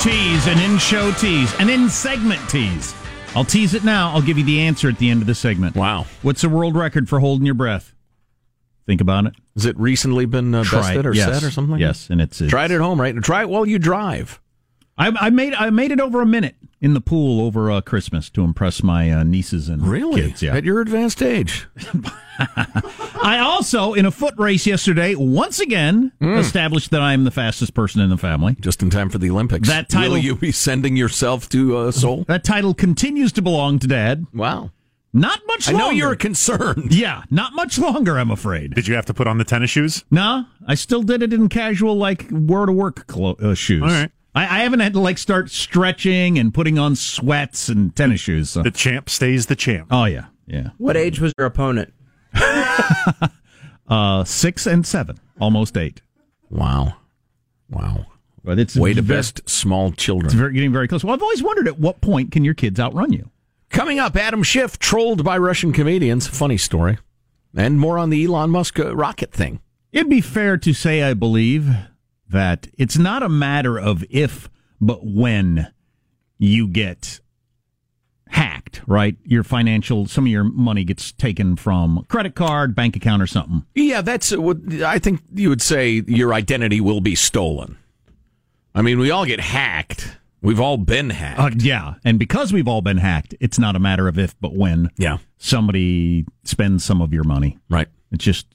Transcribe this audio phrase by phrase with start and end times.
[0.00, 2.94] tease, an in show tease, an in segment tease.
[3.34, 4.10] I'll tease it now.
[4.12, 5.76] I'll give you the answer at the end of the segment.
[5.76, 6.06] Wow.
[6.22, 7.94] What's the world record for holding your breath?
[8.86, 9.34] Think about it.
[9.54, 11.34] Has it recently been uh, bested or Yes.
[11.34, 11.78] set or something?
[11.78, 12.48] Yes, and it's, that?
[12.48, 13.14] Try it at home, right?
[13.22, 14.40] Try it while you drive.
[14.96, 18.30] I, I made I made it over a minute in the pool over uh, Christmas
[18.30, 20.20] to impress my uh, nieces and Really?
[20.22, 20.42] kids.
[20.42, 20.54] Yeah.
[20.56, 21.66] At your advanced age.
[22.40, 27.74] I also, in a foot race yesterday, once again established that I am the fastest
[27.74, 28.56] person in the family.
[28.60, 29.68] Just in time for the Olympics.
[29.68, 32.24] That title- Will you be sending yourself to uh, Seoul?
[32.28, 34.26] That title continues to belong to Dad.
[34.32, 34.70] Wow.
[35.12, 36.94] Not much I know you're concerned.
[36.94, 38.74] Yeah, not much longer, I'm afraid.
[38.74, 40.04] Did you have to put on the tennis shoes?
[40.10, 43.82] No, I still did it in casual, like, wear to work clo- uh, shoes.
[43.82, 44.10] All right.
[44.34, 48.50] I, I haven't had to, like, start stretching and putting on sweats and tennis shoes.
[48.50, 48.62] So.
[48.62, 49.88] The champ stays the champ.
[49.90, 50.70] Oh, yeah, yeah.
[50.78, 51.92] What age was your opponent?
[53.88, 56.02] Uh, six and seven, almost eight.
[56.50, 56.96] Wow.
[57.70, 58.04] Wow.
[58.44, 60.26] But it's Way to very- best small children.
[60.26, 61.02] It's very, getting very close.
[61.02, 63.30] Well, I've always wondered at what point can your kids outrun you?
[63.70, 66.26] Coming up, Adam Schiff trolled by Russian comedians.
[66.26, 66.98] Funny story.
[67.56, 69.60] And more on the Elon Musk uh, rocket thing.
[69.90, 71.66] It'd be fair to say, I believe,
[72.30, 74.48] that it's not a matter of if,
[74.80, 75.72] but when
[76.38, 77.20] you get
[78.28, 79.16] hacked, right?
[79.24, 83.64] Your financial, some of your money gets taken from credit card, bank account, or something.
[83.74, 87.78] Yeah, that's uh, what I think you would say your identity will be stolen.
[88.74, 90.18] I mean, we all get hacked.
[90.40, 91.40] We've all been hacked.
[91.40, 91.94] Uh, yeah.
[92.04, 95.18] And because we've all been hacked, it's not a matter of if, but when yeah.
[95.38, 97.58] somebody spends some of your money.
[97.68, 97.88] Right.
[98.12, 98.46] It's just,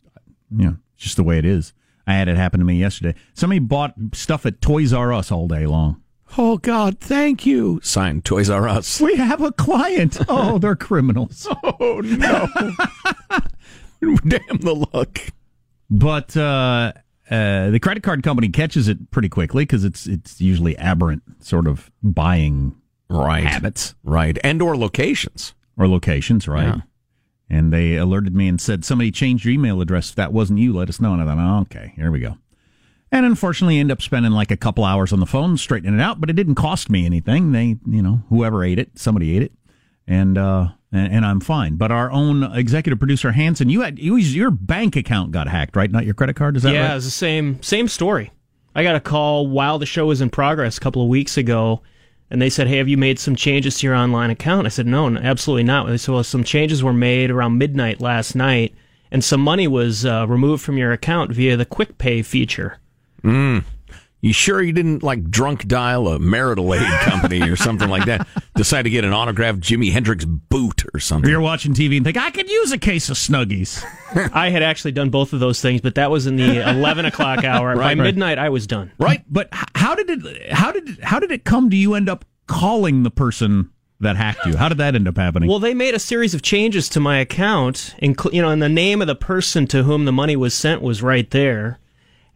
[0.56, 1.74] you know, just the way it is.
[2.06, 3.16] I had it happen to me yesterday.
[3.34, 6.02] Somebody bought stuff at Toys R Us all day long.
[6.38, 7.80] Oh God, thank you.
[7.84, 9.00] Signed Toys R Us.
[9.00, 10.18] We have a client.
[10.28, 11.48] Oh, they're criminals.
[11.64, 12.48] Oh no.
[14.28, 15.20] Damn the luck.
[15.90, 16.92] But uh,
[17.30, 21.68] uh, the credit card company catches it pretty quickly because it's it's usually aberrant sort
[21.68, 22.76] of buying
[23.10, 23.44] Right.
[23.44, 24.38] habits Right.
[24.44, 25.54] And or locations.
[25.78, 26.66] or locations, right?
[26.76, 26.82] Yeah.
[27.50, 30.10] And they alerted me and said somebody changed your email address.
[30.10, 31.14] If that wasn't you, let us know.
[31.14, 32.38] And I thought, oh, okay, here we go.
[33.12, 36.20] And unfortunately, end up spending like a couple hours on the phone straightening it out,
[36.20, 37.52] but it didn't cost me anything.
[37.52, 39.52] They, you know, whoever ate it, somebody ate it,
[40.08, 41.76] and uh, and, and I'm fine.
[41.76, 45.92] But our own executive producer Hanson, you had you, your bank account got hacked, right?
[45.92, 46.58] Not your credit card.
[46.58, 46.92] Is that yeah, right?
[46.92, 48.32] it was the same same story.
[48.74, 51.84] I got a call while the show was in progress a couple of weeks ago,
[52.30, 54.88] and they said, "Hey, have you made some changes to your online account?" I said,
[54.88, 58.74] "No, no, absolutely not." They said, "Well, some changes were made around midnight last night,
[59.12, 62.80] and some money was uh, removed from your account via the Quick Pay feature."
[63.24, 63.64] Mm.
[64.24, 68.26] You sure you didn't like drunk dial a marital aid company or something like that?
[68.56, 71.30] Decide to get an autographed Jimi Hendrix boot or something.
[71.30, 73.84] You're watching TV and think I could use a case of Snuggies.
[74.34, 77.44] I had actually done both of those things, but that was in the eleven o'clock
[77.44, 77.76] hour.
[77.76, 77.98] By Right, right.
[77.98, 78.94] midnight, I was done.
[78.98, 80.52] Right, but how did it?
[80.54, 84.46] How did how did it come to you end up calling the person that hacked
[84.46, 84.56] you?
[84.56, 85.50] How did that end up happening?
[85.50, 88.70] Well, they made a series of changes to my account, inclu- you know, and the
[88.70, 91.80] name of the person to whom the money was sent was right there,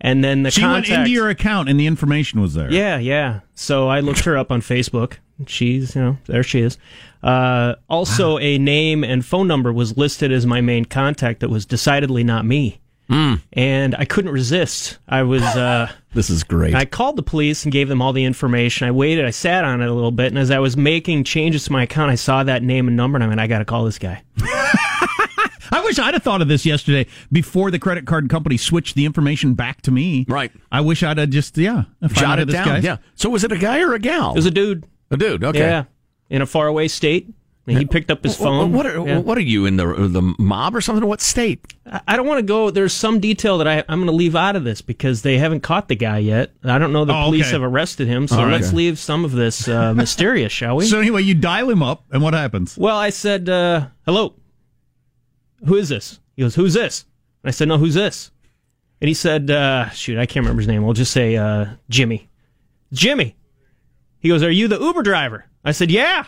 [0.02, 0.90] and then the she contact.
[0.90, 2.72] went into your account and the information was there.
[2.72, 3.40] yeah, yeah.
[3.56, 5.14] So I looked her up on Facebook.
[5.46, 6.78] She's, you know, there she is.
[7.24, 11.66] Uh, also, a name and phone number was listed as my main contact that was
[11.66, 12.80] decidedly not me.
[13.54, 14.98] And I couldn't resist.
[15.08, 15.42] I was.
[15.44, 16.74] Uh, This is great.
[16.74, 18.88] I called the police and gave them all the information.
[18.88, 19.24] I waited.
[19.24, 21.84] I sat on it a little bit, and as I was making changes to my
[21.84, 24.00] account, I saw that name and number, and I went, "I got to call this
[24.00, 24.24] guy."
[25.72, 29.06] I wish I'd have thought of this yesterday before the credit card company switched the
[29.06, 30.26] information back to me.
[30.28, 30.52] Right.
[30.72, 32.68] I wish I'd have just yeah found out Jot it down.
[32.68, 32.98] guy- Yeah.
[33.16, 34.32] So was it a guy or a gal?
[34.32, 34.86] It was a dude.
[35.12, 35.44] a dude.
[35.44, 35.60] Okay.
[35.60, 35.86] Yeah,
[36.30, 37.34] in a faraway state.
[37.70, 38.72] And he picked up his phone.
[38.72, 39.18] What are, Yeah.
[39.20, 41.06] what are you in the the mob or something?
[41.06, 41.74] What state?
[41.86, 42.70] I I don't want to go.
[42.72, 45.64] There's some detail that I, I'm going to leave out of this because they haven't
[45.64, 46.54] caught the guy yet.
[46.64, 47.52] I don't know the Oh, police okay.
[47.52, 48.26] have arrested him.
[48.30, 48.54] So All right.
[48.54, 50.86] let's leave some of this uh, mysterious, shall we?
[50.86, 52.78] So anyway, you dial him up, and what happens?
[52.78, 54.36] well, I said, uh, "Hello,
[55.66, 57.06] who is this?" He goes, "Who's this?"
[57.44, 58.32] And I said, "No, who's this?"
[59.02, 60.84] And he said, uh, "Shoot, I can't remember his name.
[60.84, 62.30] We'll just say uh, Jimmy."
[62.94, 63.36] Jimmy.
[64.20, 66.26] He goes, "Are you the Uber driver?" I said, "Yeah."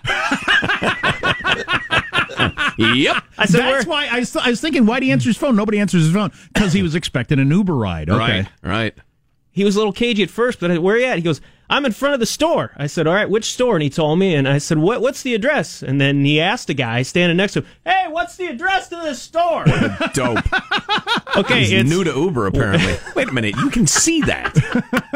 [2.77, 3.23] Yep.
[3.37, 5.55] I said, That's why I, was- I was thinking, why'd he answer his phone?
[5.55, 8.09] Nobody answers his phone because he was expecting an Uber ride.
[8.09, 8.17] Okay.
[8.17, 8.47] Right.
[8.63, 8.97] Right.
[9.51, 11.17] He was a little cagey at first, but I, where are you at?
[11.17, 11.41] He goes,
[11.71, 12.71] I'm in front of the store.
[12.77, 13.75] I said, all right, which store?
[13.75, 15.83] And he told me, and I said, what, what's the address?
[15.83, 18.95] And then he asked the guy standing next to him, hey, what's the address to
[18.95, 19.65] this store?
[20.13, 20.39] Dope.
[21.37, 22.95] okay, He's it's new to Uber apparently.
[23.15, 23.55] Wait a minute.
[23.57, 24.55] You can see that.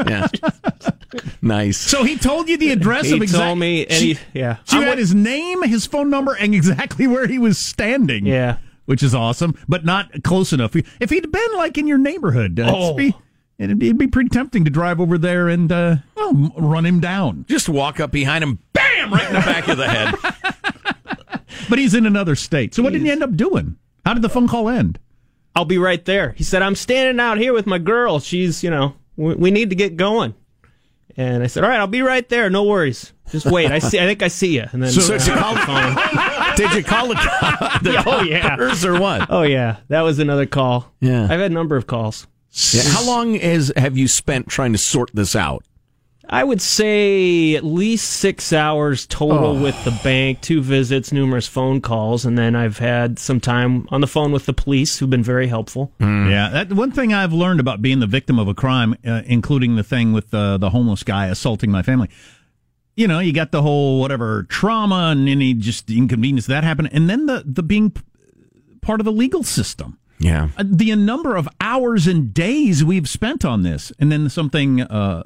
[0.07, 0.27] Yeah.
[1.41, 1.77] Nice.
[1.77, 3.45] So he told you the address he of exactly.
[3.47, 6.53] told me, and he, yeah, So you I'm had his name, his phone number, and
[6.55, 8.25] exactly where he was standing.
[8.25, 8.57] Yeah.
[8.85, 10.75] which is awesome, but not close enough.
[10.75, 12.97] If he'd been like in your neighborhood, uh, Oh.
[12.99, 13.13] it'd,
[13.57, 16.85] be, it'd, be, it'd be pretty tempting to drive over there and uh, well, run
[16.85, 17.45] him down.
[17.47, 20.15] Just walk up behind him, bam, right in the back of the head.
[21.69, 22.73] But he's in another state.
[22.75, 23.77] So what did he end up doing?
[24.05, 24.99] How did the phone call end?
[25.55, 26.31] I'll be right there.
[26.33, 28.19] He said, I'm standing out here with my girl.
[28.19, 30.33] She's, you know, we, we need to get going.
[31.15, 32.49] And I said, all right, I'll be right there.
[32.49, 33.13] No worries.
[33.29, 33.71] Just wait.
[33.71, 33.99] I see.
[33.99, 34.65] I think I see you.
[34.71, 35.55] And then So I did you call.
[36.55, 37.15] Did you call the,
[37.81, 38.57] the Oh, yeah.
[38.87, 39.27] or what?
[39.31, 40.91] Oh yeah, that was another call.
[40.99, 41.23] Yeah.
[41.23, 42.27] I've had a number of calls.
[42.71, 45.63] Yeah, How long has have you spent trying to sort this out?
[46.29, 51.81] I would say at least six hours total with the bank, two visits, numerous phone
[51.81, 55.21] calls, and then I've had some time on the phone with the police, who've been
[55.23, 55.91] very helpful.
[55.99, 59.75] Yeah, that one thing I've learned about being the victim of a crime, uh, including
[59.75, 62.09] the thing with uh, the homeless guy assaulting my family.
[62.95, 67.09] You know, you got the whole whatever trauma and any just inconvenience that happened, and
[67.09, 68.01] then the the being p-
[68.81, 69.97] part of the legal system.
[70.19, 70.49] Yeah.
[70.57, 75.23] Uh, the number of hours and days we've spent on this, and then something uh,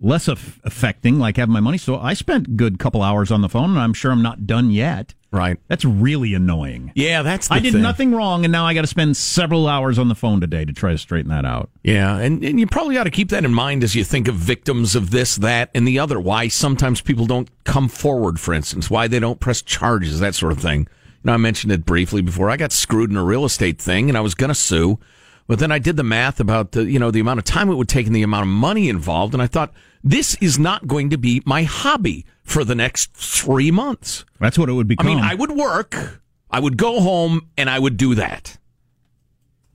[0.00, 1.78] less aff- affecting, like having my money.
[1.78, 4.46] So I spent a good couple hours on the phone, and I'm sure I'm not
[4.46, 5.14] done yet.
[5.32, 5.58] Right.
[5.68, 6.90] That's really annoying.
[6.96, 7.82] Yeah, that's the I did thing.
[7.82, 10.72] nothing wrong, and now I got to spend several hours on the phone today to
[10.72, 11.70] try to straighten that out.
[11.84, 14.34] Yeah, and, and you probably ought to keep that in mind as you think of
[14.34, 16.18] victims of this, that, and the other.
[16.18, 20.50] Why sometimes people don't come forward, for instance, why they don't press charges, that sort
[20.52, 20.88] of thing.
[21.22, 22.48] Know, I mentioned it briefly before.
[22.50, 24.98] I got screwed in a real estate thing, and I was going to sue,
[25.46, 27.74] but then I did the math about the you know the amount of time it
[27.74, 29.72] would take and the amount of money involved, and I thought
[30.02, 34.24] this is not going to be my hobby for the next three months.
[34.38, 35.06] That's what it would become.
[35.06, 38.56] I mean, I would work, I would go home, and I would do that.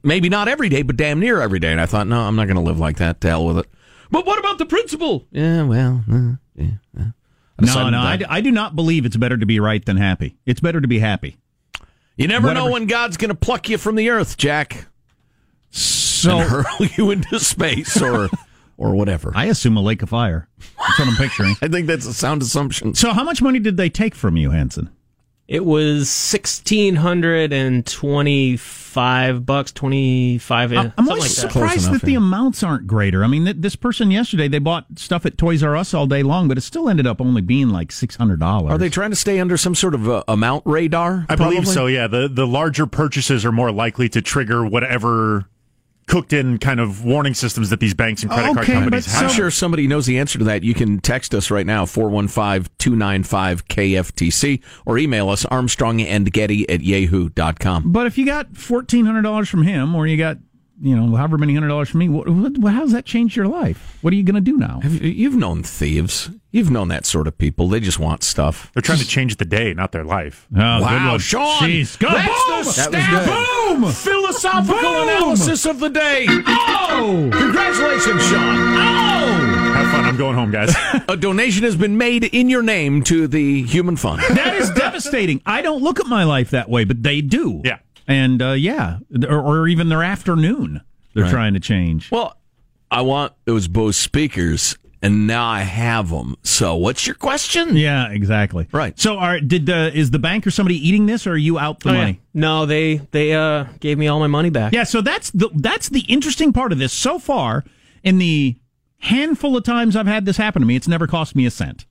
[0.01, 1.71] Maybe not every day, but damn near every day.
[1.71, 3.21] And I thought, no, I'm not going to live like that.
[3.21, 3.65] To hell with it.
[4.11, 5.25] But what about the principle?
[5.31, 6.77] Yeah, well, uh, yeah.
[6.95, 7.07] yeah.
[7.59, 10.37] I no, no, I, that- do not believe it's better to be right than happy.
[10.45, 11.37] It's better to be happy.
[12.17, 14.87] you never know when God's going to pluck you from the earth, Jack,
[15.71, 18.29] So and hurl you into space or
[18.77, 19.31] or whatever.
[19.35, 20.49] I, I assume a lake of fire.
[20.59, 21.55] That's what I'm picturing.
[21.61, 22.93] I think that's a sound assumption.
[22.93, 24.89] So, how much money did they take from you, Hanson?
[25.47, 30.71] It was sixteen hundred and twenty-five bucks, twenty-five.
[30.71, 31.53] I'm something always like that.
[31.53, 33.23] surprised that the amounts aren't greater.
[33.23, 36.23] I mean, th- this person yesterday they bought stuff at Toys R Us all day
[36.23, 38.71] long, but it still ended up only being like six hundred dollars.
[38.71, 41.27] Are they trying to stay under some sort of uh, amount radar?
[41.29, 41.85] I believe so.
[41.85, 45.45] Yeah, the the larger purchases are more likely to trigger whatever
[46.07, 49.23] cooked in kind of warning systems that these banks and credit card Okay, companies have.
[49.23, 50.63] I'm sure somebody knows the answer to that.
[50.63, 57.91] You can text us right now, 415-295-KFTC, or email us, Armstrong and Getty at yahoo.com.
[57.91, 60.37] But if you got fourteen hundred dollars from him, or you got
[60.81, 63.47] you know however many hundred dollars from me, what, what, how does that change your
[63.47, 63.97] life?
[64.01, 64.79] What are you going to do now?
[64.81, 66.29] Have you- You've known thieves.
[66.51, 67.67] You've known that sort of people.
[67.67, 68.71] They just want stuff.
[68.73, 70.47] They're trying to change the day, not their life.
[70.53, 71.19] Oh, wow, one.
[71.19, 71.63] Sean!
[71.63, 72.59] Jeez, go That's boom!
[72.59, 73.81] the That stab good.
[73.81, 73.91] boom!
[73.91, 75.09] Philosophical Boom!
[75.09, 76.25] analysis of the day.
[76.29, 78.55] Oh, Congratulations, Sean.
[78.77, 79.71] oh!
[79.75, 80.05] Have fun.
[80.05, 80.73] I'm going home, guys.
[81.09, 84.21] A donation has been made in your name to the Human Fund.
[84.29, 85.41] That is devastating.
[85.45, 87.61] I don't look at my life that way, but they do.
[87.65, 87.79] Yeah.
[88.07, 90.81] And uh, yeah, or, or even their afternoon,
[91.13, 91.31] they're Right.
[91.31, 92.11] trying to change.
[92.11, 92.37] Well,
[92.91, 96.35] I want those Bose speakers, and now I have them.
[96.43, 97.75] So, what's your question?
[97.75, 98.67] Yeah, exactly.
[98.71, 98.97] Right.
[98.99, 101.79] So, are did uh, is the bank or somebody eating this, or are you out
[101.81, 101.99] the Oh, yeah.
[101.99, 102.21] money?
[102.33, 104.73] No, they they uh gave me all my money back.
[104.73, 107.63] Yeah, so that's the that's the interesting part of this so far.
[108.03, 108.55] In the
[108.99, 111.85] handful of times I've had this happen to me, it's never cost me a cent.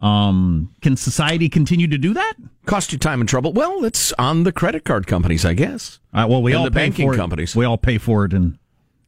[0.00, 2.34] Um, can society continue to do that?
[2.66, 3.52] Cost you time and trouble.
[3.52, 5.98] Well, it's on the credit card companies, I guess.
[6.12, 7.56] Uh, well, we And all the pay banking companies.
[7.56, 8.58] We all pay for it in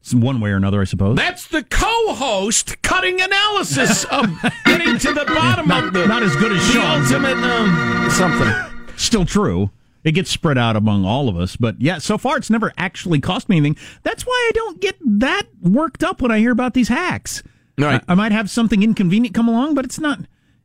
[0.02, 1.16] some- one way or another, I suppose.
[1.16, 4.26] That's the co-host cutting analysis of
[4.64, 7.12] getting to the bottom Not- of the not as good as the Sean's.
[7.12, 8.52] ultimate um, something.
[8.97, 9.70] Still true.
[10.02, 13.20] It gets spread out among all of us, but yeah, so far it's never actually
[13.20, 13.76] cost me anything.
[14.02, 17.42] That's why I don't get that worked up when I hear about these hacks.
[17.78, 18.02] Right.
[18.09, 20.20] I, I might have something inconvenient come along, but it's not.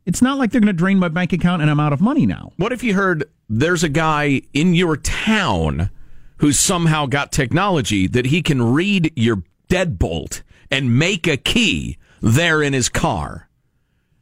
[0.06, 2.24] It's not like they're going to drain my bank account and I'm out of money
[2.26, 2.52] now.
[2.56, 5.90] What if you heard there's a guy in your town
[6.38, 12.62] who's somehow got technology that he can read your deadbolt and make a key there
[12.62, 13.48] in his car?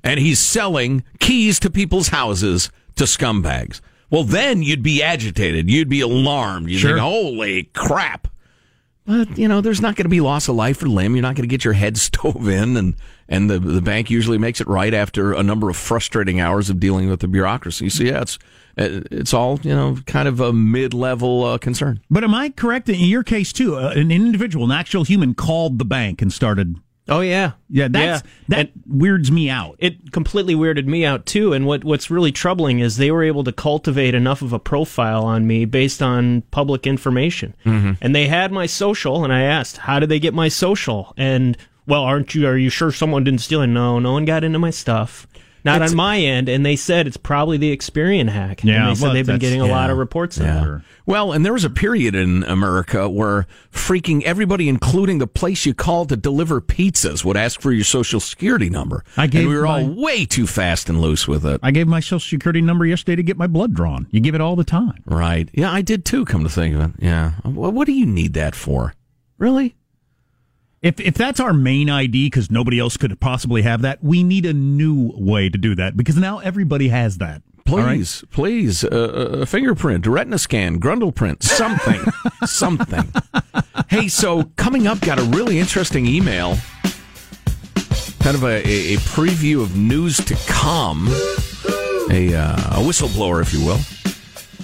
[0.02, 3.80] And he's selling keys to people's houses to scumbags.
[4.10, 5.70] Well, then you'd be agitated.
[5.70, 6.70] You'd be alarmed.
[6.70, 6.90] You'd Sure.
[6.92, 8.28] think, holy crap.
[9.06, 11.14] But, you know, there's not going to be loss of life or limb.
[11.14, 12.76] You're not going to get your head stove in.
[12.76, 12.96] And,
[13.28, 16.80] and the, the bank usually makes it right after a number of frustrating hours of
[16.80, 17.90] dealing with the bureaucracy.
[17.90, 18.38] So, yeah, it's,
[18.76, 22.00] it's all, you know, kind of a mid level uh, concern.
[22.10, 23.76] But am I correct in your case too?
[23.76, 26.76] Uh, an individual, an actual human, called the bank and started.
[27.08, 27.52] Oh yeah.
[27.68, 29.76] Yeah, that's that weirds me out.
[29.78, 31.52] It completely weirded me out too.
[31.52, 35.24] And what what's really troubling is they were able to cultivate enough of a profile
[35.24, 37.54] on me based on public information.
[37.64, 37.92] Mm-hmm.
[38.00, 41.58] And they had my social, and I asked, "How did they get my social?" And
[41.86, 42.46] well, aren't you?
[42.46, 43.66] Are you sure someone didn't steal it?
[43.66, 45.26] No, no one got into my stuff.
[45.64, 48.62] Not It's- on my end, and they said it's probably the Experian hack.
[48.62, 50.78] Yeah, and they said well, they've been getting a lot of reports on Yeah.
[51.06, 55.72] Well, and there was a period in America where freaking everybody, including the place you
[55.72, 59.04] called to deliver pizzas, would ask for your social security number.
[59.16, 61.60] I gave and we were all way too fast and loose with it.
[61.62, 64.06] I gave my social security number yesterday to get my blood drawn.
[64.10, 65.02] You give it all the time.
[65.06, 65.48] Right.
[65.54, 66.90] Yeah, I did too, come to think of it.
[66.98, 67.32] Yeah.
[67.42, 68.94] What, what do you need that for?
[69.38, 69.74] Really?
[70.84, 74.44] If if that's our main ID, because nobody else could possibly have that, we need
[74.44, 77.40] a new way to do that because now everybody has that.
[77.66, 77.96] All right?
[77.96, 82.02] Please, please, uh, a fingerprint, a retina scan, grundle print, something,
[82.44, 83.10] something.
[83.88, 86.58] Hey, so coming up, got a really interesting email,
[88.20, 91.08] kind of a, a, a preview of news to come,
[92.10, 93.78] a, uh, a whistleblower, if you will.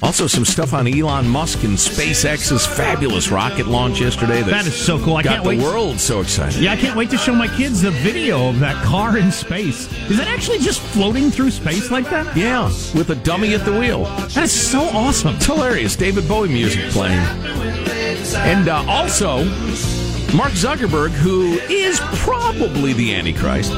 [0.02, 4.42] Also, some stuff on Elon Musk and SpaceX's fabulous rocket launch yesterday.
[4.42, 5.16] That is so cool.
[5.16, 5.61] I got can't the wait.
[5.61, 6.61] world so excited.
[6.62, 9.92] Yeah, I can't wait to show my kids the video of that car in space.
[10.11, 12.35] Is that actually just floating through space like that?
[12.35, 12.64] Yeah,
[12.95, 14.04] with a dummy at the wheel.
[14.04, 15.37] That is so awesome.
[15.37, 15.97] It's hilarious.
[15.97, 17.19] David Bowie music playing.
[18.37, 19.45] And uh, also,
[20.34, 23.72] Mark Zuckerberg, who is probably the Antichrist,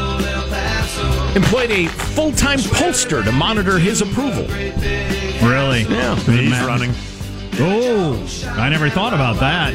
[1.34, 4.46] employed a full time pollster to monitor his approval.
[5.48, 5.82] Really?
[5.84, 6.14] Yeah.
[6.16, 6.92] He's running.
[7.58, 8.26] Oh,
[8.58, 9.72] I never thought about that.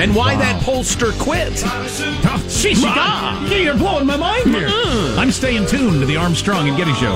[0.00, 1.52] And why that pollster quit.
[1.64, 3.44] Oh, jeez, you Ah.
[3.48, 4.68] got, you're blowing my mind here.
[5.16, 7.14] I'm staying tuned to the Armstrong and Getty Show.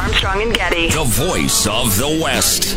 [0.00, 0.88] Armstrong and Getty.
[0.90, 2.76] The voice of the West.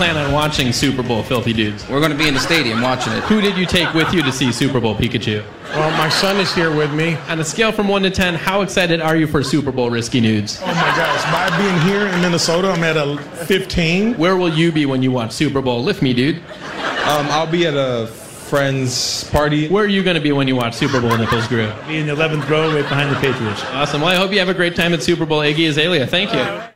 [0.00, 1.86] Watching Super Bowl, Filthy Dudes?
[1.88, 3.22] We're going to be in the stadium watching it.
[3.24, 5.44] Who did you take with you to see Super Bowl Pikachu?
[5.64, 7.16] Well, my son is here with me.
[7.28, 10.20] On a scale from 1 to 10, how excited are you for Super Bowl Risky
[10.20, 10.58] Nudes?
[10.62, 14.14] Oh my gosh, by being here in Minnesota, I'm at a 15.
[14.14, 15.82] Where will you be when you watch Super Bowl?
[15.82, 16.36] Lift me, dude.
[16.36, 19.68] Um, I'll be at a friend's party.
[19.68, 21.70] Where are you going to be when you watch Super Bowl, Nichols Grew?
[21.86, 23.62] Be in the 11th row right behind the Patriots.
[23.66, 24.00] Awesome.
[24.00, 26.06] Well, I hope you have a great time at Super Bowl, Iggy Azalea.
[26.06, 26.69] Thank you.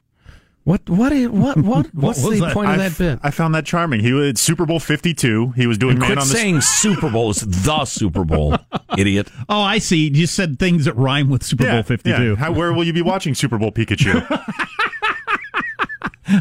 [0.65, 2.55] What what is, what what what's What was the that?
[2.55, 3.19] point of I that bit?
[3.23, 4.01] I found that charming.
[4.01, 5.51] He was Super Bowl 52.
[5.53, 8.57] He was doing And man quit on the saying Super Bowl is the Super Bowl,
[8.99, 9.29] idiot.
[9.49, 10.11] Oh, I see.
[10.15, 12.11] You said things that rhyme with Super Yeah, Bowl 52.
[12.31, 12.35] yeah.
[12.37, 14.23] How, where will you be watching Super Bowl Pikachu?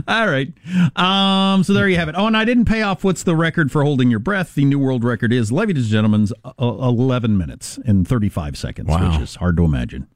[0.08, 0.52] All right.
[0.96, 2.16] Um, so there you have it.
[2.18, 4.56] Oh, and I didn't pay off what's the record for holding your breath.
[4.56, 9.12] The new world record is, ladies and gentlemen, uh, 11 minutes and 35 seconds, Wow.
[9.12, 10.08] which is hard to imagine.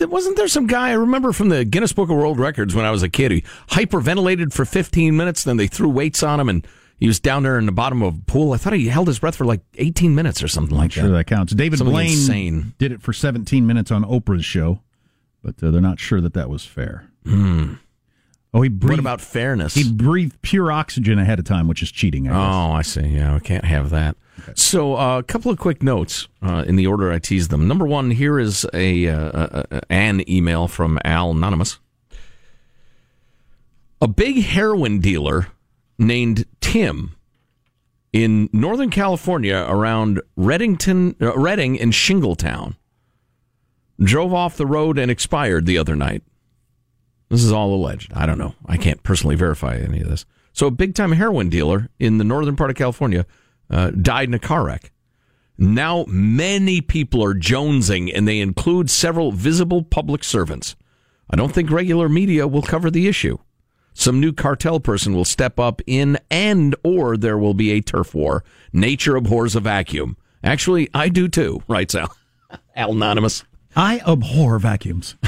[0.00, 2.90] Wasn't there some guy I remember from the Guinness Book of World Records when I
[2.90, 3.30] was a kid?
[3.32, 6.66] He hyperventilated for 15 minutes, then they threw weights on him, and
[6.98, 8.52] he was down there in the bottom of a pool.
[8.52, 11.10] I thought he held his breath for like 18 minutes or something like Sure that.
[11.10, 11.54] that counts.
[11.54, 12.74] David Something Blaine insane.
[12.78, 14.80] did it for 17 minutes on Oprah's show,
[15.42, 17.10] but uh, they're not sure that that was fair.
[17.24, 17.74] Hmm.
[18.52, 18.90] Oh, he breathed.
[18.90, 19.74] What about fairness?
[19.74, 22.26] He breathed pure oxygen ahead of time, which is cheating.
[22.26, 22.38] I guess.
[22.38, 23.06] Oh, I see.
[23.06, 24.16] Yeah, we can't have that.
[24.54, 27.68] So, uh, a couple of quick notes uh, in the order I teased them.
[27.68, 31.78] Number one, here is a uh, uh, uh, an email from Al Anonymous.
[34.02, 35.48] A big heroin dealer
[35.98, 37.14] named Tim
[38.12, 42.76] in Northern California around Reddington, uh, Redding and Shingletown
[44.02, 46.22] drove off the road and expired the other night.
[47.30, 48.12] This is all alleged.
[48.12, 48.54] I don't know.
[48.66, 50.26] I can't personally verify any of this.
[50.52, 53.24] So, a big time heroin dealer in the northern part of California
[53.70, 54.90] uh, died in a car wreck.
[55.56, 60.74] Now, many people are jonesing, and they include several visible public servants.
[61.30, 63.38] I don't think regular media will cover the issue.
[63.92, 68.14] Some new cartel person will step up in, and or there will be a turf
[68.14, 68.42] war.
[68.72, 70.16] Nature abhors a vacuum.
[70.42, 72.16] Actually, I do too, writes Al.
[72.74, 73.44] Al Anonymous.
[73.76, 75.16] I abhor vacuums.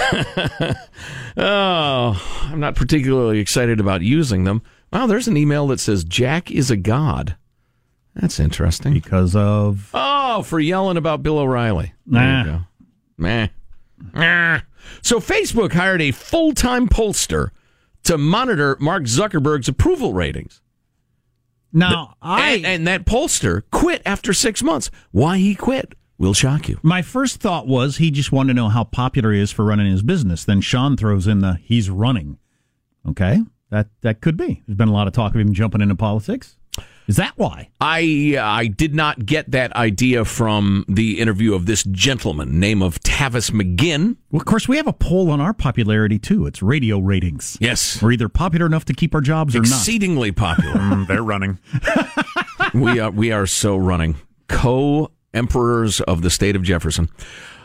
[1.36, 4.62] Oh, I'm not particularly excited about using them.
[4.92, 7.36] Wow, there's an email that says Jack is a god.
[8.14, 8.92] That's interesting.
[8.92, 11.94] Because of Oh, for yelling about Bill O'Reilly.
[12.06, 12.38] There Nah.
[12.44, 12.60] you go.
[13.16, 13.48] Meh.
[14.12, 14.60] Meh.
[15.00, 17.48] So Facebook hired a full-time pollster
[18.04, 20.60] to monitor Mark Zuckerberg's approval ratings.
[21.72, 24.90] Now, I And, and that pollster quit after six months.
[25.12, 26.78] Why he quit will shock you.
[26.82, 29.90] My first thought was he just wanted to know how popular he is for running
[29.90, 30.44] his business.
[30.44, 32.38] Then Sean throws in the he's running.
[33.08, 34.62] Okay, that that could be.
[34.66, 36.56] There's been a lot of talk of him jumping into politics.
[37.08, 37.68] Is that why?
[37.80, 43.00] I I did not get that idea from the interview of this gentleman, name of
[43.00, 44.16] Tavis McGinn.
[44.30, 46.46] Well, of course, we have a poll on our popularity too.
[46.46, 47.58] It's radio ratings.
[47.60, 49.66] Yes, We're either popular enough to keep our jobs or not.
[49.66, 50.74] exceedingly popular.
[50.82, 51.58] Mm, they're running.
[52.74, 54.14] we are we are so running
[54.48, 57.08] co emperors of the state of Jefferson.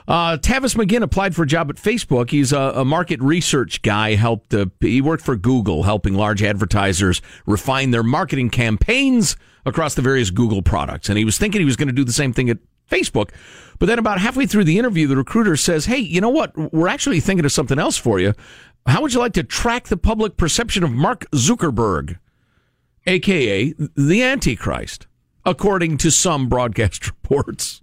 [0.08, 2.30] Uh, Tavis McGinn applied for a job at Facebook.
[2.30, 4.16] He's a, a market research guy.
[4.16, 4.54] Helped.
[4.54, 10.30] Uh, he worked for Google, helping large advertisers refine their marketing campaigns across the various
[10.30, 11.10] Google products.
[11.10, 12.58] And he was thinking he was going to do the same thing at
[12.90, 13.32] Facebook.
[13.80, 16.56] But then, about halfway through the interview, the recruiter says, "Hey, you know what?
[16.74, 18.34] We're actually thinking of something else for you.
[18.86, 22.18] How would you like to track the public perception of Mark Zuckerberg?"
[23.08, 25.08] aka the Antichrist,
[25.48, 27.82] according to some broadcast reports.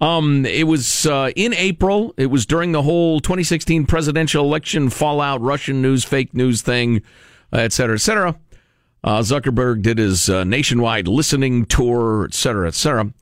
[0.00, 2.14] Um, it was uh, in April.
[2.16, 7.02] It was during the whole 2016 presidential election fallout, Russian news, fake news thing,
[7.52, 8.38] uh, et cetera, et cetera.
[9.02, 13.12] Uh, Zuckerberg did his uh, nationwide listening tour, et cetera, et cetera.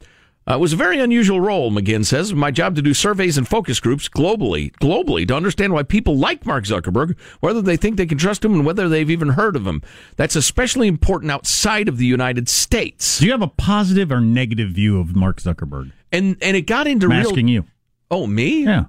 [0.49, 2.33] Uh, it was a very unusual role, McGinn says.
[2.33, 6.47] My job to do surveys and focus groups globally, globally, to understand why people like
[6.47, 9.67] Mark Zuckerberg, whether they think they can trust him, and whether they've even heard of
[9.67, 9.83] him.
[10.17, 13.19] That's especially important outside of the United States.
[13.19, 15.93] Do you have a positive or negative view of Mark Zuckerberg?
[16.11, 17.29] And and it got into I'm real.
[17.29, 17.67] asking you.
[18.11, 18.65] Oh, me?
[18.65, 18.87] Yeah.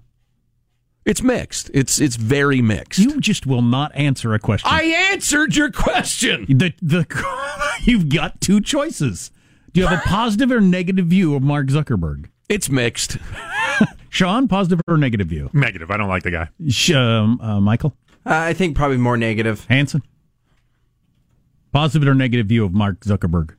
[1.06, 1.72] It's mixed.
[1.74, 3.00] It's it's very mixed.
[3.00, 4.70] You just will not answer a question.
[4.72, 6.46] I answered your question.
[6.48, 7.06] The the
[7.84, 9.32] you've got two choices.
[9.74, 12.28] Do you have a positive or negative view of Mark Zuckerberg?
[12.50, 13.18] It's mixed.
[14.10, 15.50] Sean, positive or negative view?
[15.54, 15.90] Negative.
[15.92, 16.50] I don't like the guy.
[16.68, 19.66] Sh- um, uh, Michael Uh, I think probably more negative.
[19.70, 20.02] Hanson,
[21.72, 23.52] positive or negative view of Mark Zuckerberg?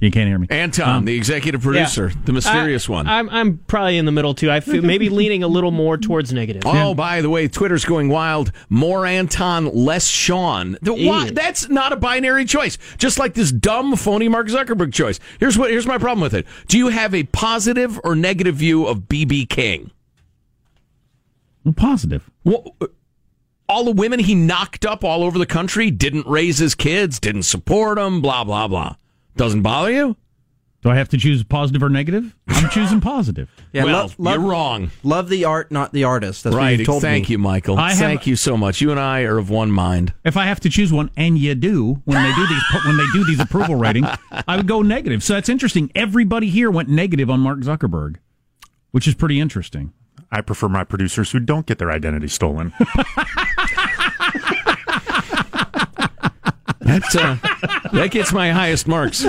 [0.00, 0.46] You can't hear me.
[0.48, 3.06] Anton, Um, the executive producer, the mysterious I- one.
[3.06, 4.50] I'm I'm probably in the middle too.
[4.50, 6.62] I feel maybe leaning a little more towards negative.
[6.64, 8.50] Oh, by the way, Twitter's going wild.
[8.70, 10.78] More Anton, less Sean.
[10.80, 12.78] The- why- that's not a binary choice.
[12.96, 15.20] Just like this dumb, phony Mark Zuckerberg choice.
[15.38, 15.70] Here's what.
[15.70, 16.46] Here's my problem with it.
[16.68, 19.90] Do you have a positive or negative view of BB King?
[21.64, 22.30] Well, positive.
[22.42, 22.86] Well, uh,
[23.68, 27.42] all the women he knocked up all over the country didn't raise his kids, didn't
[27.42, 28.96] support them, blah, blah, blah.
[29.36, 30.16] Doesn't bother you?
[30.82, 32.34] Do I have to choose positive or negative?
[32.48, 33.48] I'm choosing positive.
[33.72, 34.90] Yeah, well, you're wrong.
[35.04, 36.42] Love the art, not the artist.
[36.42, 36.76] That's what right.
[36.76, 37.08] you told me.
[37.08, 37.34] Thank me.
[37.34, 37.78] you, Michael.
[37.78, 38.80] I have- Thank you so much.
[38.80, 40.12] You and I are of one mind.
[40.24, 43.06] If I have to choose one, and you do when they do these when they
[43.12, 44.08] do these approval ratings,
[44.48, 45.22] I would go negative.
[45.22, 45.92] So that's interesting.
[45.94, 48.16] Everybody here went negative on Mark Zuckerberg,
[48.90, 49.92] which is pretty interesting.
[50.32, 52.72] I prefer my producers who don't get their identity stolen.
[56.90, 59.24] That uh, that gets my highest marks.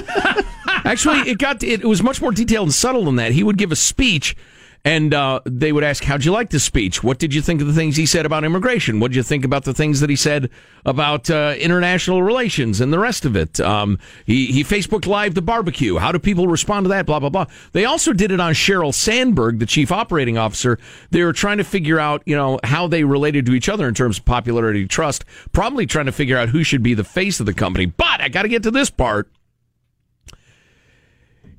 [0.83, 3.31] Actually, it got it, was much more detailed and subtle than that.
[3.31, 4.35] He would give a speech,
[4.83, 7.03] and uh, they would ask, "How'd you like the speech?
[7.03, 8.99] What did you think of the things he said about immigration?
[8.99, 10.49] What did you think about the things that he said
[10.85, 15.41] about uh, international relations and the rest of it?" Um, he he Facebook Live the
[15.41, 15.97] barbecue.
[15.97, 17.05] How do people respond to that?
[17.05, 17.45] Blah blah blah.
[17.73, 20.79] They also did it on Sheryl Sandberg, the chief operating officer.
[21.11, 23.93] They were trying to figure out, you know, how they related to each other in
[23.93, 25.25] terms of popularity, trust.
[25.51, 27.85] Probably trying to figure out who should be the face of the company.
[27.85, 29.29] But I got to get to this part.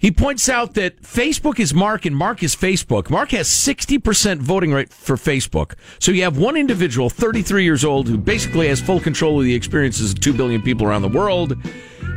[0.02, 3.08] He points out that Facebook is Mark and Mark is Facebook.
[3.08, 5.74] Mark has 60% voting rate for Facebook.
[6.00, 9.54] So you have one individual, 33 years old, who basically has full control of the
[9.54, 11.56] experiences of 2 billion people around the world.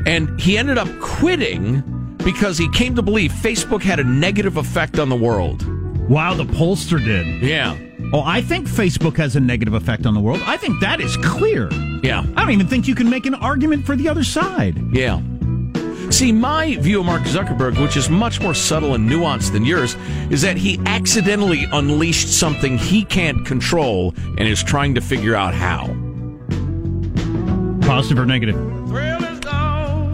[0.08, 4.98] And he ended up quitting because he came to believe Facebook had a negative effect
[4.98, 5.63] on the world.
[6.10, 7.43] Wow, the pollster did.
[7.43, 7.78] Yeah.
[8.12, 10.41] Oh, I think Facebook has a negative effect on the world.
[10.48, 11.71] I think that is clear.
[12.02, 12.26] Yeah.
[12.36, 14.76] I don't even think you can make an argument for the other side.
[14.91, 15.21] Yeah.
[16.11, 19.95] See, my view of Mark Zuckerberg, which is much more subtle and nuanced than yours,
[20.29, 25.53] is that he accidentally unleashed something he can't control and is trying to figure out
[25.53, 25.87] how.
[27.85, 28.55] Positive or negative?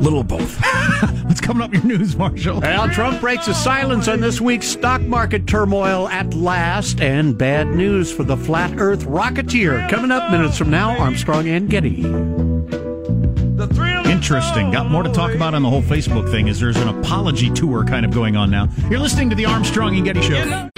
[0.01, 0.59] Little of both.
[1.25, 2.59] What's coming up in your news, Marshall?
[2.61, 7.67] Well, Trump breaks the silence on this week's stock market turmoil at last, and bad
[7.67, 9.87] news for the flat Earth rocketeer.
[9.89, 12.50] Coming up minutes from now, Armstrong and Getty.
[14.21, 14.69] Interesting.
[14.69, 16.47] Got more to talk about on the whole Facebook thing.
[16.47, 18.69] Is there's an apology tour kind of going on now?
[18.87, 20.69] You're listening to the Armstrong and Getty Show.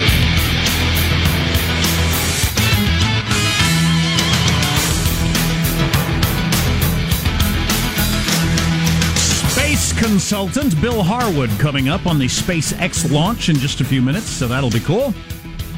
[9.50, 14.24] Space consultant Bill Harwood coming up on the SpaceX launch in just a few minutes,
[14.24, 15.12] so that'll be cool.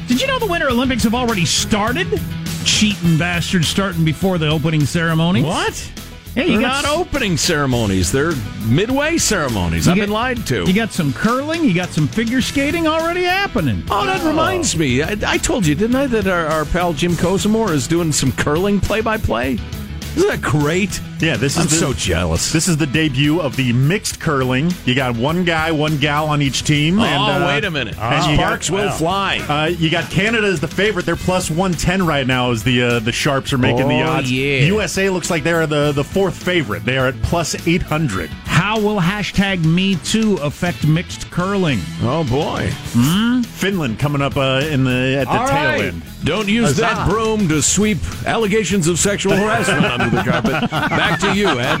[0.07, 2.07] Did you know the Winter Olympics have already started?
[2.63, 5.43] Cheating bastards starting before the opening ceremony.
[5.43, 5.91] What?
[6.37, 8.11] Yeah, you got not opening ceremonies.
[8.11, 8.33] They're
[8.67, 9.87] midway ceremonies.
[9.87, 10.65] I've been lied to.
[10.65, 13.83] You got some curling, you got some figure skating already happening.
[13.89, 15.01] Oh, that reminds me.
[15.01, 18.31] I, I told you, didn't I, that our, our pal Jim Kozimor is doing some
[18.31, 19.57] curling play-by-play?
[20.15, 21.01] Isn't that great?
[21.19, 22.51] Yeah, this is I'm the, so jealous.
[22.51, 24.71] This is the debut of the mixed curling.
[24.85, 26.99] You got one guy, one gal on each team.
[26.99, 27.97] Oh, and, uh, wait a minute.
[27.97, 29.37] and These you sparks will fly.
[29.39, 31.05] Uh, you got Canada as the favorite.
[31.05, 32.51] They're plus one ten right now.
[32.51, 34.31] As the uh, the sharps are making the Oh, odds.
[34.31, 34.59] yeah.
[34.65, 36.85] USA looks like they're the the fourth favorite.
[36.85, 38.29] They are at plus eight hundred.
[38.29, 41.79] How will hashtag Me Too affect mixed curling?
[42.01, 42.69] Oh boy,
[43.43, 45.83] Finland coming up uh, in the at the All tail right.
[45.85, 46.01] end.
[46.23, 46.81] Don't use Huzzah.
[46.81, 50.51] that broom to sweep allegations of sexual harassment under the carpet.
[51.07, 51.79] Back to you, Ed.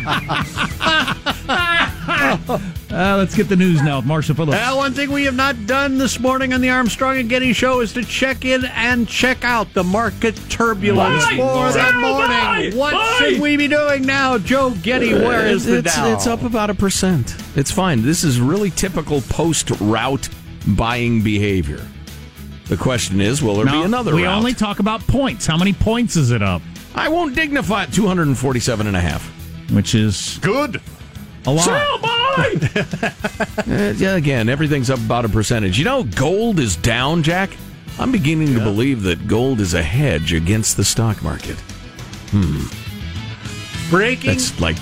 [2.89, 4.53] Uh, let's get the news now with Marshall Phillips.
[4.57, 7.81] Well, one thing we have not done this morning on the Armstrong and Getty show
[7.81, 11.35] is to check in and check out the market turbulence Why?
[11.37, 12.27] for the morning.
[12.29, 12.71] buy!
[12.73, 13.15] What Buy!
[13.19, 15.13] should we be doing now, Joe Getty?
[15.13, 16.13] Where is the it's, Dow?
[16.13, 17.35] it's up about a percent.
[17.57, 18.03] It's fine.
[18.03, 20.27] This is really typical post rout
[20.65, 21.85] buying behavior.
[22.67, 24.37] The question is, will there Now, be another we rout?
[24.37, 25.45] only talk about points.
[25.45, 26.61] How many points is it up?
[26.97, 27.93] I won't dignify it.
[27.93, 29.23] 247 and a half.
[29.71, 30.81] Which is good.
[31.45, 31.63] A lot.
[31.65, 32.13] Sell buy!
[33.67, 35.77] Uh, yeah, again, everything's up about a percentage.
[35.79, 37.49] You know, gold is down, Jack.
[37.99, 41.57] I'm beginning to believe that gold is a hedge against the stock market.
[42.31, 42.67] Hmm.
[43.89, 44.29] Breaking.
[44.31, 44.77] That's like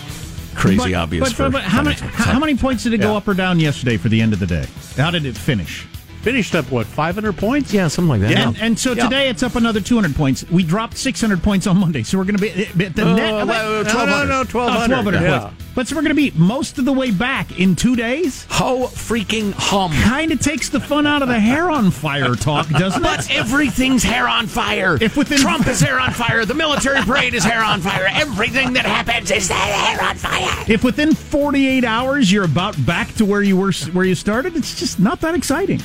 [0.54, 1.30] crazy But- obvious.
[1.30, 3.34] But, for but, but how many financial how many points did it go up or
[3.34, 4.68] down yesterday for the end of the day?
[4.98, 5.88] How did it finish?
[6.26, 7.72] Finished up what 500 points?
[7.72, 8.32] Yeah, something like that.
[8.36, 9.04] And, and so Yeah.
[9.04, 10.44] today it's up another 200 points.
[10.50, 13.44] We dropped 600 points on Monday, so we're going to be at the Oh, net.
[13.44, 15.40] about- uh, no, no, no, 1200, yeah.
[15.42, 15.56] points.
[15.76, 18.48] But so we're going to be most of the way back in two days.
[18.50, 19.92] Ho freaking hum.
[20.02, 23.36] Kind of takes the fun out of the hair on fire talk, doesn't But it?
[23.38, 24.98] everything's hair on fire.
[25.00, 28.10] If within- Trump is hair on fire, the military parade is hair on fire.
[28.12, 30.66] Everything that happens is hair on fire.
[30.68, 34.80] If within 48 hours you're about back to where you were where you started, it's
[34.80, 35.84] just not that exciting.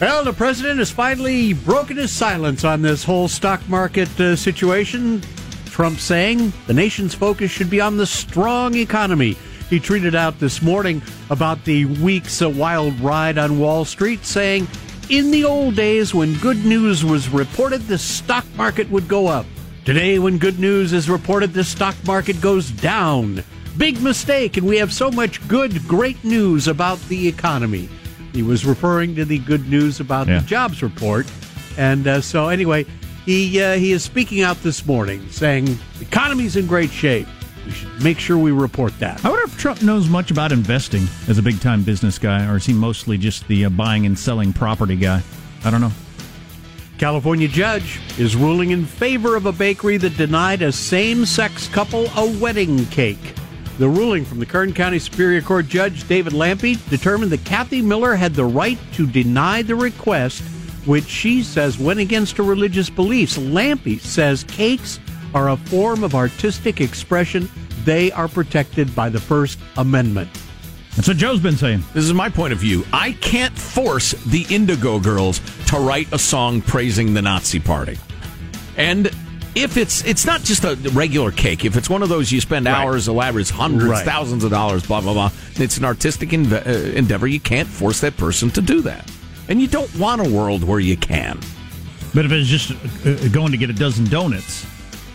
[0.00, 5.22] Well, the president has finally broken his silence on this whole stock market uh, situation.
[5.66, 9.36] Trump saying the nation's focus should be on the strong economy.
[9.70, 11.00] He tweeted out this morning
[11.30, 14.66] about the week's uh, wild ride on Wall Street, saying,
[15.08, 19.46] In the old days when good news was reported, the stock market would go up.
[19.84, 23.42] Today, when good news is reported, the stock market goes down.
[23.78, 27.88] Big mistake, and we have so much good, great news about the economy.
[28.32, 30.38] He was referring to the good news about Yeah.
[30.40, 31.26] the jobs report,
[31.76, 32.86] and uh, so anyway,
[33.26, 37.26] he uh, he is speaking out this morning, saying the economy's in great shape.
[37.66, 39.24] We should make sure we report that.
[39.24, 42.56] I wonder if Trump knows much about investing as a big time business guy, or
[42.56, 45.22] is he mostly just the uh, buying and selling property guy?
[45.64, 45.92] I don't know.
[46.98, 52.06] California judge is ruling in favor of a bakery that denied a same sex couple
[52.16, 53.34] a wedding cake.
[53.78, 58.14] The ruling from the Kern County Superior Court Judge David Lampe determined that Kathy Miller
[58.14, 60.42] had the right to deny the request,
[60.84, 63.38] which she says went against her religious beliefs.
[63.38, 65.00] Lampe says cakes
[65.34, 67.48] are a form of artistic expression.
[67.84, 70.30] They are protected by the First Amendment.
[70.94, 71.82] That's what Joe's been saying.
[71.94, 72.84] This is my point of view.
[72.92, 77.98] I can't force the Indigo Girls to write a song praising the Nazi Party.
[78.76, 79.10] And
[79.54, 82.66] if it's it's not just a regular cake, if it's one of those you spend
[82.66, 84.04] hours, elaborate, hundreds, Right.
[84.04, 87.26] thousands of dollars, blah blah blah, it's an artistic inve- uh, endeavor.
[87.26, 89.10] You can't force that person to do that,
[89.48, 91.38] and you don't want a world where you can.
[92.14, 92.72] But if it's just
[93.06, 94.66] uh, going to get a dozen donuts,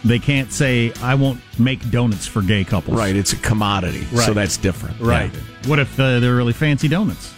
[0.04, 2.98] they can't say, I won't make donuts for gay couples.
[2.98, 3.16] Right?
[3.16, 5.00] It's a commodity, so that's different.
[5.00, 5.32] Right.
[5.34, 5.40] Yeah.
[5.70, 7.34] What if uh, they're really fancy donuts?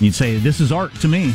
[0.00, 1.34] You'd say, This is art to me.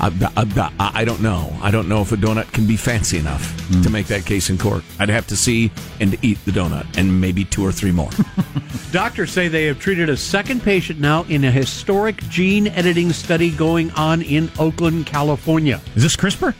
[0.00, 1.56] I, I, I, I don't know.
[1.62, 3.92] I don't know if a donut can be fancy enough to hmm.
[3.92, 4.84] make that case in court.
[4.98, 8.10] I'd have to see and eat the donut and maybe two or three more.
[8.92, 13.50] Doctors say they have treated a second patient now in a historic gene editing study
[13.50, 15.80] going on in Oakland, California.
[15.94, 16.54] Is this CRISPR?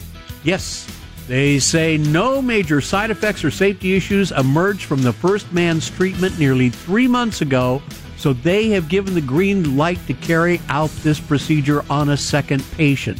[0.44, 0.86] Yes.
[1.26, 6.38] They say no major side effects or safety issues emerged from the first man's treatment
[6.38, 7.82] nearly three months ago,
[8.20, 12.62] so they have given the green light to carry out this procedure on a second
[12.72, 13.18] patient.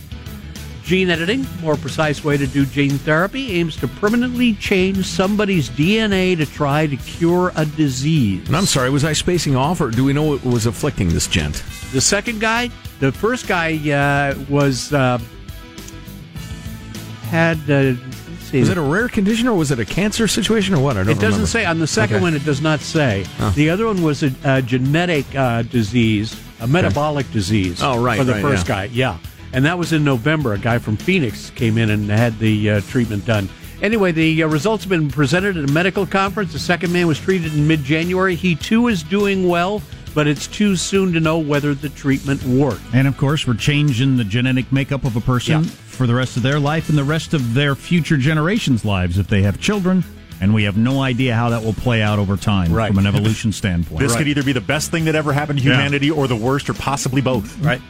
[0.84, 6.36] Gene editing, more precise way to do gene therapy, aims to permanently change somebody's DNA
[6.36, 8.46] to try to cure a disease.
[8.46, 11.26] and I'm sorry, was I spacing off, or do we know what was afflicting this
[11.26, 11.64] gent?
[11.92, 15.18] The second guy, the first guy uh, was uh,
[17.30, 17.58] had.
[17.70, 17.94] Uh,
[18.52, 20.96] Was it a rare condition, or was it a cancer situation, or what?
[20.96, 21.10] I don't.
[21.10, 21.46] It doesn't remember.
[21.46, 22.22] say on the second Okay.
[22.22, 22.34] one.
[22.34, 23.24] It does not say.
[23.38, 23.50] Oh.
[23.50, 27.82] The other one was a, a genetic uh, disease, a metabolic disease.
[27.82, 28.74] Oh, right, for the right, first yeah.
[28.74, 28.84] guy.
[28.92, 29.18] Yeah,
[29.52, 30.54] and that was in November.
[30.54, 33.48] A guy from Phoenix came in and had the uh, treatment done.
[33.82, 36.52] Anyway, the uh, results have been presented at a medical conference.
[36.52, 38.34] The second man was treated in mid-January.
[38.34, 39.80] He too is doing well,
[40.14, 42.80] but it's too soon to know whether the treatment worked.
[42.92, 45.70] And of course, we're changing the genetic makeup of a person Yeah.
[45.70, 49.28] for the rest of their life and the rest of their future generations' lives if
[49.28, 50.04] they have children.
[50.40, 52.88] And we have no idea how that will play out over time Right.
[52.88, 54.00] from an evolution standpoint.
[54.00, 55.74] This could either be the best thing that ever happened to Yeah.
[55.74, 57.58] humanity or the worst or possibly both.
[57.60, 57.82] Right.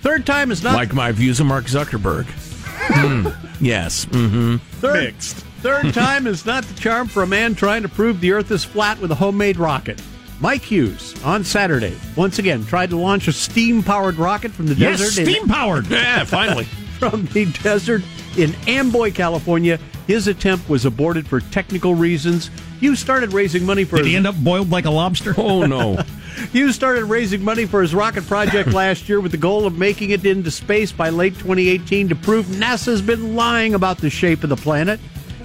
[0.00, 2.24] Third time is not Like my views of Mark Zuckerberg.
[2.26, 3.28] Hmm.
[3.60, 4.06] Yes.
[4.06, 4.56] Mm-hmm.
[4.80, 5.36] Third, Mixed.
[5.62, 8.64] third time is not the charm for a man trying to prove the Earth is
[8.64, 10.00] flat with a homemade rocket.
[10.42, 14.98] Mike Hughes on Saturday once again tried to launch a steam-powered rocket from the Yes,
[14.98, 15.22] desert.
[15.22, 15.86] steam powered.
[15.90, 16.64] Yeah, finally.
[16.98, 18.02] from the desert
[18.36, 19.78] in Amboy, California.
[20.08, 22.50] His attempt was aborted for technical reasons.
[22.80, 25.32] Hughes started raising money for Did his, he end up boiled like a lobster?
[25.38, 26.02] Oh no.
[26.52, 30.10] Hughes started raising money for his rocket project last year with the goal of making
[30.10, 34.48] it into space by late 2018 to prove NASA's been lying about the shape of
[34.50, 34.98] the planet.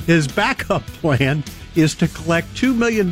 [0.08, 1.44] His backup plan
[1.76, 3.12] is to collect $2 million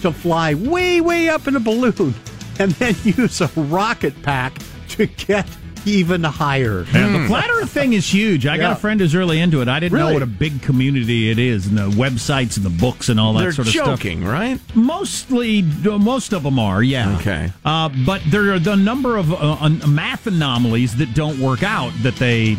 [0.00, 2.14] to fly way, way up in a balloon
[2.58, 4.58] and then use a rocket pack
[4.90, 5.46] to get
[5.86, 6.84] even higher.
[6.92, 8.46] And the flat Earth thing is huge.
[8.46, 9.68] I got a friend who's really into it.
[9.68, 13.08] I didn't know what a big community it is, and the websites and the books
[13.08, 13.86] and all that They're sort of stuff.
[14.00, 14.60] joking, right?
[14.74, 17.16] Mostly, most of them are, yeah.
[17.20, 17.52] Okay.
[17.64, 21.92] Uh, but there are the number of uh, un- math anomalies that don't work out
[22.02, 22.56] that they.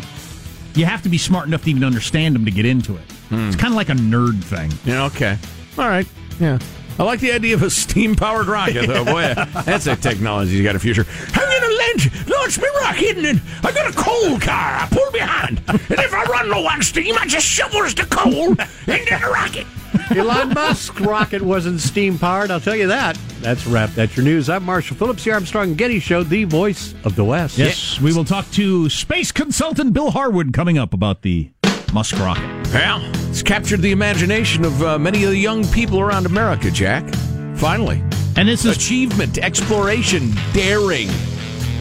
[0.74, 3.02] You have to be smart enough to even understand them to get into it.
[3.32, 4.72] It's kind of like a nerd thing.
[4.84, 5.04] Yeah.
[5.06, 5.36] Okay.
[5.78, 6.06] All right.
[6.40, 6.58] Yeah.
[7.00, 9.06] I like the idea of a steam powered rocket, though.
[9.06, 9.32] Boy,
[9.64, 11.06] that's a technology you got a future.
[11.32, 14.86] I'm going to launch, launch my rocket, and then I got a coal car I
[14.90, 15.62] pull behind.
[15.66, 19.66] And if I run low on steam, I just shovels the coal into the rocket.
[20.14, 23.18] Elon Musk's rocket wasn't steam powered, I'll tell you that.
[23.40, 23.88] That's a wrap.
[23.94, 24.50] That's your news.
[24.50, 27.56] I'm Marshall Phillips, the Armstrong and Getty Show, the voice of the West.
[27.56, 31.48] Yes, we will talk to space consultant Bill Harwood coming up about the
[31.92, 32.42] Musk rocket.
[32.72, 37.08] Well, it's captured the imagination of uh, many of the young people around America, Jack.
[37.56, 38.02] Finally.
[38.36, 41.08] And this is Achievement, exploration, daring,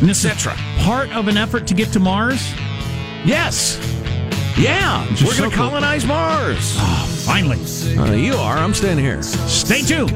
[0.02, 0.54] and etc.
[0.80, 2.52] part of an effort to get to Mars.
[3.24, 3.78] Yes.
[4.58, 5.08] Yeah.
[5.10, 5.70] We're so going to cool.
[5.70, 6.76] colonize Mars.
[7.26, 7.60] Finally,
[7.98, 8.58] Uh, you are.
[8.58, 9.22] I'm standing here.
[9.22, 10.10] stay tuned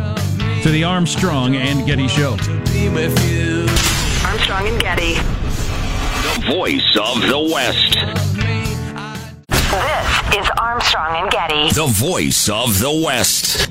[0.63, 2.31] to the Armstrong and Getty Show.
[4.25, 5.13] Armstrong and Getty.
[5.13, 8.42] The voice of the West.
[9.73, 11.71] This is Armstrong and Getty.
[11.71, 13.69] The voice of the West.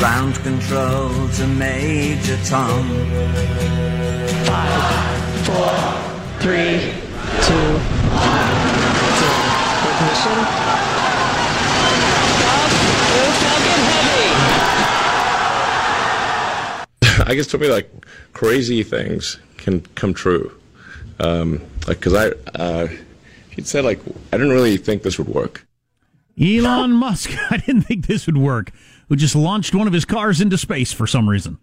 [0.00, 2.88] Ground control to Major Tom.
[4.44, 6.92] Five, four, three,
[7.46, 7.78] two,
[8.12, 8.33] one, zero.
[10.14, 10.44] Ignition.
[17.26, 17.90] I guess to me, like
[18.32, 20.52] crazy things can come true.
[21.18, 22.88] Um, like, cause I, uh,
[23.50, 24.00] he'd said like,
[24.32, 25.66] I didn't really think this would work.
[26.40, 28.70] Elon Musk, I didn't think this would work,
[29.08, 31.58] who just launched one of his cars into space for some reason.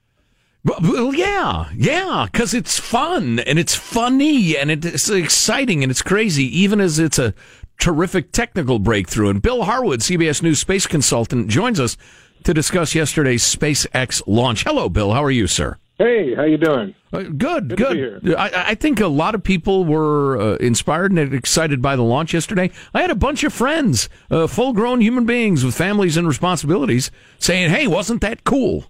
[0.64, 6.44] Well, yeah, yeah, because it's fun and it's funny and it's exciting and it's crazy,
[6.60, 7.34] even as it's a
[7.82, 9.30] terrific technical breakthrough.
[9.30, 11.98] And Bill Harwood, CBS News space consultant, joins us
[12.44, 14.64] to discuss yesterday's SpaceX launch.
[14.64, 15.12] Hello, Bill.
[15.12, 15.78] How are you, sir?
[15.98, 16.96] Hey, how you doing?
[17.14, 18.34] Uh, good, good.
[18.36, 22.34] I, I, think a lot of people were uh, inspired and excited by the launch
[22.34, 22.72] yesterday.
[22.94, 27.70] I had a bunch of friends, uh, full-grown human beings with families and responsibilities, saying,
[27.70, 28.86] "Hey, wasn't that cool?"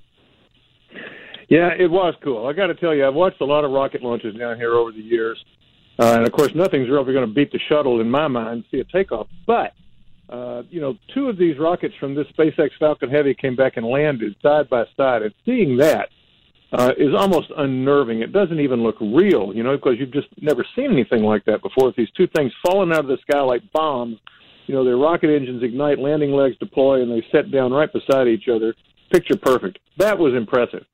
[1.50, 2.48] Yeah, it was cool.
[2.48, 4.94] I got to tell you, I've watched a lot of rocket launches down here over
[4.94, 5.44] the years,
[6.00, 8.64] uh, and of course, nothing's really going to beat the shuttle in my mind.
[8.72, 9.74] See a takeoff, but
[10.30, 13.86] uh, you know, two of these rockets from this SpaceX Falcon Heavy came back and
[13.86, 16.10] landed side by side, and seeing that
[16.72, 18.22] uh, is almost unnerving.
[18.22, 21.62] It doesn't even look real, you know, because you've just never seen anything like that
[21.62, 21.88] before.
[21.88, 24.18] With these two things falling out of the sky like bombs,
[24.68, 28.28] you know, their rocket engines ignite, landing legs deploy, and they set down right beside
[28.28, 28.74] each other.
[29.12, 29.80] Picture perfect.
[29.98, 30.86] That was impressive.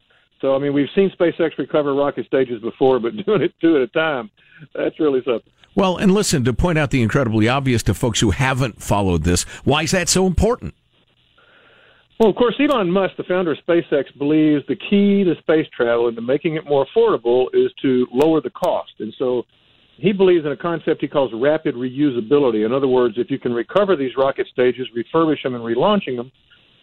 [0.41, 3.81] So, I mean, we've seen SpaceX recover rocket stages before, but doing it two at
[3.81, 4.29] a time,
[4.75, 5.51] that's really something.
[5.75, 9.43] Well, and listen, to point out the incredibly obvious to folks who haven't followed this,
[9.63, 10.73] why is that so important?
[12.19, 16.07] Well, of course, Elon Musk, the founder of SpaceX, believes the key to space travel
[16.07, 18.93] and to making it more affordable is to lower the cost.
[18.97, 19.43] And so
[19.97, 22.65] he believes in a concept he calls rapid reusability.
[22.65, 26.31] In other words, if you can recover these rocket stages, refurbish them, and relaunching them,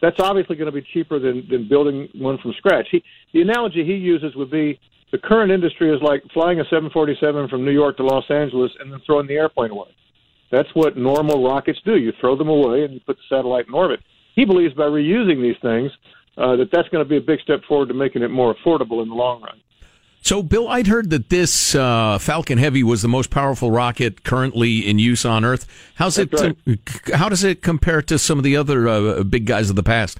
[0.04, 2.88] that's obviously going to be cheaper than, than building one from scratch.
[2.90, 4.78] He, the analogy he uses would be
[5.12, 8.92] the current industry is like flying a 747 from New York to Los Angeles and
[8.92, 9.88] then throwing the airplane away.
[10.52, 11.96] That's what normal rockets do.
[11.96, 14.00] You throw them away and you put the satellite in orbit
[14.34, 15.90] he believes by reusing these things
[16.36, 19.02] uh, that that's going to be a big step forward to making it more affordable
[19.02, 19.60] in the long run.
[20.24, 24.78] So, Bill, I'd heard that this uh, Falcon Heavy was the most powerful rocket currently
[24.78, 25.66] in use on Earth.
[25.96, 26.56] How's That's it?
[26.66, 27.14] right.
[27.14, 30.18] how does it compare to some of the other uh, big guys of the past?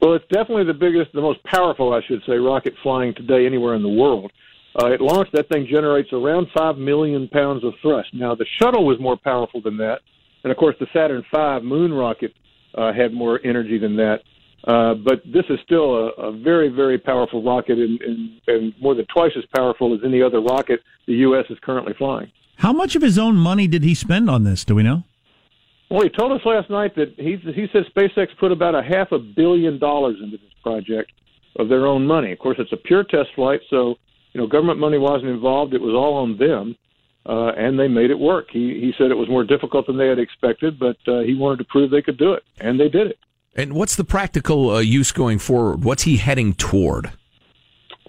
[0.00, 3.76] Well, it's definitely the biggest, the most powerful, I should say, rocket flying today anywhere
[3.76, 4.32] in the world.
[4.82, 8.08] Uh, it launched, that thing generates around 5 million pounds of thrust.
[8.12, 10.00] Now, the shuttle was more powerful than that.
[10.42, 12.34] And of course, the Saturn V moon rocket
[12.74, 14.22] uh, had more energy than that.
[14.64, 18.94] Uh, but this is still a, a very, very powerful rocket and, and, and more
[18.94, 21.44] than twice as powerful as any other rocket the U.S.
[21.50, 22.30] is currently flying.
[22.56, 24.64] How much of his own money did he spend on this?
[24.64, 25.02] Do we know?
[25.90, 29.12] Well, he told us last night that he he says SpaceX put about a half
[29.12, 31.12] a billion dollars into this project
[31.56, 32.32] of their own money.
[32.32, 33.96] Of course, it's a pure test flight, so
[34.32, 35.74] you know government money wasn't involved.
[35.74, 36.76] It was all on them
[37.26, 38.48] uh, and they made it work.
[38.50, 41.58] He he said it was more difficult than they had expected, but uh, he wanted
[41.58, 43.18] to prove they could do it, and they did it.
[43.54, 45.84] And what's the practical uh, use going forward?
[45.84, 47.12] What's he heading toward?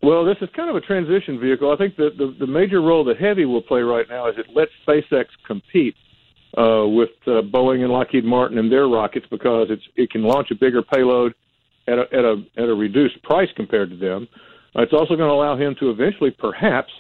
[0.02, 1.72] Well, this is kind of a transition vehicle.
[1.72, 4.48] I think that the, the major role that Heavy will play right now is it
[4.54, 5.96] lets SpaceX compete
[6.58, 10.50] uh, with uh, Boeing and Lockheed Martin and their rockets because it's it can launch
[10.52, 11.34] a bigger payload
[11.88, 14.28] at a at a at a reduced price compared to them.
[14.76, 16.92] Uh, it's also going to allow him to eventually, perhaps,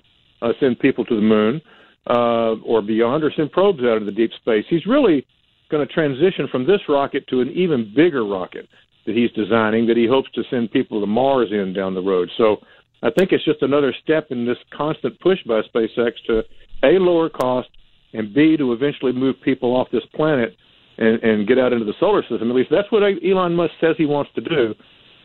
[0.42, 1.62] uh, send people to the moon
[2.10, 4.66] uh, or beyond, or send probes out into deep space.
[4.70, 5.26] He's really
[5.74, 8.68] going to transition from this rocket to an even bigger rocket
[9.06, 12.30] that he's designing that he hopes to send people to Mars in down the road.
[12.38, 12.58] So
[13.02, 16.44] I think it's just another step in this constant push by SpaceX to
[16.84, 17.70] a lower cost
[18.14, 20.56] and b to eventually move people off this planet
[21.00, 22.50] and, and get out into the solar system.
[22.52, 24.76] At least that's what Elon Musk says he wants to do.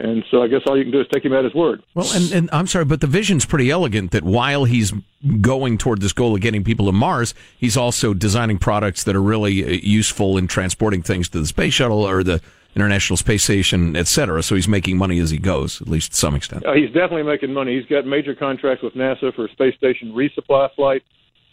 [0.00, 1.82] And so I guess all you can do is take him at his word.
[1.94, 4.92] Well, and, and I'm sorry, but the vision's pretty elegant that while he's
[5.40, 9.22] going toward this goal of getting people to Mars, he's also designing products that are
[9.22, 12.40] really uh, useful in transporting things to the space shuttle or the
[12.76, 14.40] International Space Station, et cetera.
[14.40, 16.64] So he's making money as he goes, at least to some extent.
[16.64, 17.76] Uh, he's definitely making money.
[17.76, 21.02] He's got major contracts with NASA for space station resupply flight.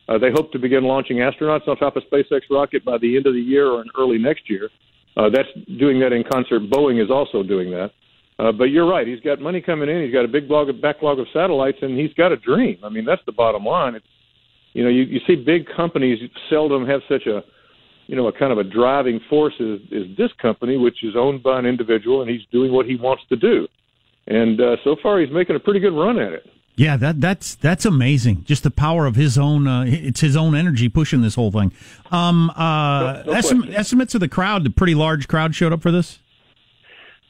[0.08, 3.26] Uh, they hope to begin launching astronauts on top of SpaceX rocket by the end
[3.26, 4.70] of the year or in early next year.
[5.18, 6.62] Uh, that's doing that in concert.
[6.70, 7.91] Boeing is also doing that.
[8.38, 9.08] Uh, but you're right.
[9.08, 10.04] He's got money coming in.
[10.04, 12.78] He's got a big blog of backlog of satellites, and he's got a dream.
[12.84, 13.96] I mean, that's the bottom line.
[13.96, 14.06] It's,
[14.74, 16.20] you know, you, you see big companies
[16.50, 17.44] seldom have such a
[18.08, 21.42] you know, a kind of a driving force is, is this company, which is owned
[21.42, 23.68] by an individual, and he's doing what he wants to do.
[24.28, 26.46] And uh, so far, he's making a pretty good run at it.
[26.78, 28.44] Yeah, that that's that's amazing.
[28.44, 29.66] Just the power of his own.
[29.66, 31.72] Uh, it's his own energy pushing this whole thing.
[32.12, 34.68] Um, uh, No- no estim- estimates of the crowd.
[34.68, 36.20] A pretty large crowd showed up for this.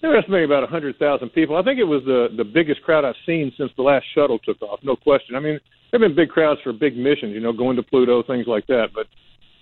[0.02, 1.56] They're estimating about 100,000 people.
[1.58, 4.62] I think it was the the biggest crowd I've seen since the last shuttle took
[4.62, 4.80] off.
[4.84, 5.36] No question.
[5.36, 8.46] I mean, there've been big crowds for big missions, you know, going to Pluto, things
[8.48, 8.90] like that.
[8.94, 9.08] But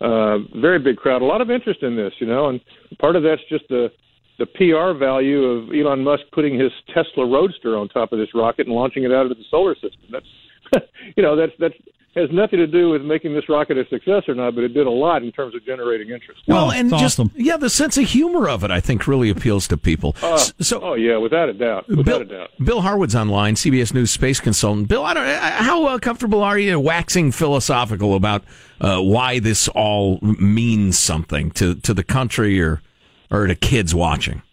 [0.05, 1.21] uh, very big crowd.
[1.21, 2.59] A lot of interest in this, you know, and
[2.99, 3.89] part of that's just the
[4.39, 8.65] the PR value of Elon Musk putting his Tesla Roadster on top of this rocket
[8.65, 10.01] and launching it out into the solar system.
[10.11, 10.25] That's
[11.15, 11.75] you know that's that's
[12.15, 14.85] has nothing to do with making this rocket a success or not, but it did
[14.85, 16.41] a lot in terms of generating interest.
[16.47, 19.77] Well, and just yeah, the sense of humor of it, I think, really appeals to
[19.77, 20.15] people.
[20.21, 22.49] Uh, so, oh yeah, without a doubt, without Bill, a doubt.
[22.63, 24.87] Bill Harwood's online, CBS News space consultant.
[24.87, 28.43] Bill, I don't, uh, how uh, comfortable are you waxing philosophical about
[28.79, 32.81] uh, why this all means something to, to the country or
[33.31, 34.43] or to kids watching?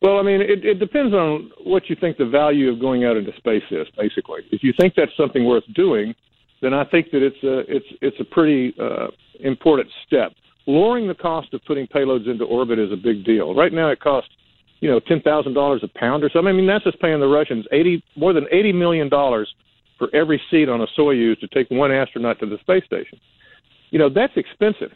[0.00, 3.16] Well, I mean, it, it depends on what you think the value of going out
[3.16, 3.88] into space is.
[3.96, 6.14] Basically, if you think that's something worth doing,
[6.60, 9.08] then I think that it's a it's it's a pretty uh,
[9.40, 10.32] important step.
[10.66, 13.54] Lowering the cost of putting payloads into orbit is a big deal.
[13.54, 14.30] Right now, it costs
[14.80, 16.48] you know ten thousand dollars a pound or something.
[16.48, 19.52] I mean, NASA's paying the Russians eighty more than eighty million dollars
[19.98, 23.18] for every seat on a Soyuz to take one astronaut to the space station.
[23.90, 24.92] You know, that's expensive.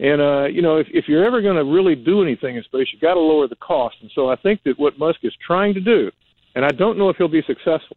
[0.00, 2.86] And uh, you know, if, if you're ever going to really do anything in space,
[2.92, 3.96] you've got to lower the cost.
[4.00, 6.10] And so I think that what Musk is trying to do,
[6.54, 7.96] and I don't know if he'll be successful,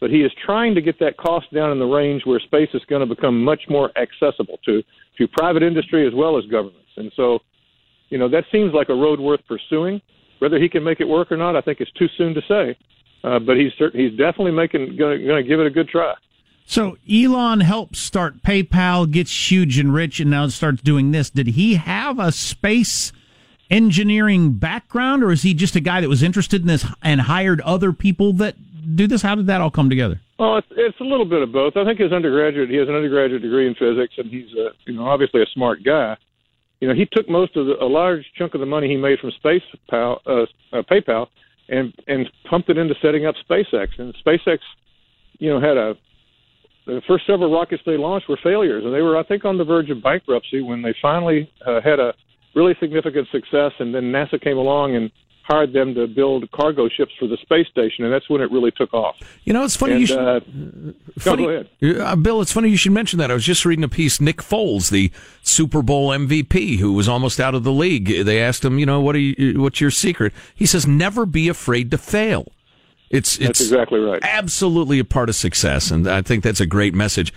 [0.00, 2.82] but he is trying to get that cost down in the range where space is
[2.88, 4.82] going to become much more accessible to
[5.18, 6.90] to private industry as well as governments.
[6.96, 7.38] And so,
[8.10, 10.00] you know, that seems like a road worth pursuing.
[10.40, 12.76] Whether he can make it work or not, I think it's too soon to say.
[13.24, 16.14] Uh, but he's certain, he's definitely making going to give it a good try.
[16.66, 21.30] So Elon helps start PayPal, gets huge and rich, and now starts doing this.
[21.30, 23.12] Did he have a space
[23.70, 27.60] engineering background, or is he just a guy that was interested in this and hired
[27.62, 28.56] other people that
[28.94, 29.22] do this?
[29.22, 30.20] How did that all come together?
[30.38, 31.76] Well, it's, it's a little bit of both.
[31.76, 34.94] I think his undergraduate, he has an undergraduate degree in physics, and he's a, you
[34.94, 36.16] know obviously a smart guy.
[36.80, 39.18] You know, he took most of the, a large chunk of the money he made
[39.18, 40.42] from Space Pal, uh,
[40.72, 41.28] uh, PayPal
[41.68, 43.88] and and pumped it into setting up SpaceX.
[43.98, 44.58] And SpaceX,
[45.38, 45.94] you know, had a
[46.86, 49.64] the first several rockets they launched were failures, and they were I think on the
[49.64, 52.14] verge of bankruptcy when they finally uh, had a
[52.56, 57.12] really significant success, and then NASA came along and hired them to build cargo ships
[57.20, 59.14] for the space station, and that's when it really took off.
[59.44, 59.92] You know, it's funny.
[59.92, 60.40] And, you should, uh,
[61.20, 62.00] funny- go ahead.
[62.00, 63.30] Uh, Bill, it's funny you should mention that.
[63.30, 64.20] I was just reading a piece.
[64.20, 68.24] Nick Foles, the Super Bowl MVP, who was almost out of the league.
[68.24, 70.32] They asked him, you know, what are you, what's your secret?
[70.52, 72.46] He says, never be afraid to fail.
[73.08, 74.18] It's That's it's exactly right.
[74.22, 77.32] absolutely a part of success, and I think that's a great message.